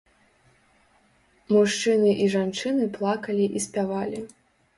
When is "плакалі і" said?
2.97-3.65